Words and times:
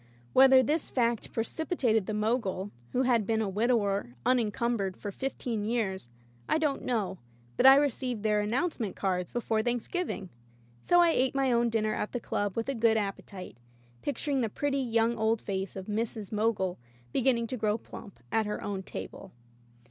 Whether 0.33 0.63
this 0.63 0.89
fact 0.89 1.31
pre 1.31 1.43
cipitated 1.43 2.07
the 2.07 2.15
Mogul— 2.15 2.71
^who 2.95 3.05
had 3.05 3.27
been 3.27 3.39
a 3.39 3.47
wid 3.47 3.69
ower 3.69 4.15
unencumbered 4.25 4.97
for 4.97 5.11
fifteen 5.11 5.63
years— 5.63 6.09
I 6.49 6.57
don't 6.57 6.81
know, 6.81 7.19
but 7.55 7.67
I 7.67 7.75
received 7.75 8.23
their 8.23 8.41
"announce 8.41 8.79
ment" 8.79 8.95
cards 8.95 9.31
before 9.31 9.61
Thanksgiving. 9.61 10.29
So 10.81 11.01
I 11.01 11.11
ate 11.11 11.35
my 11.35 11.51
own 11.51 11.69
dinner 11.69 11.93
at 11.93 12.13
the 12.13 12.19
club 12.19 12.55
with 12.57 12.67
a 12.67 12.73
good 12.73 12.97
ap 12.97 13.17
petite, 13.17 13.57
picturing 14.01 14.41
the 14.41 14.49
pretty 14.49 14.79
young 14.79 15.15
old 15.17 15.39
face 15.39 15.75
of 15.75 15.85
Mrs. 15.85 16.31
Mogul 16.31 16.79
beginning 17.13 17.45
to 17.45 17.55
grow 17.57 17.77
plump 17.77 18.19
at 18.31 18.47
her 18.47 18.59
own 18.63 18.81
table. 18.81 19.31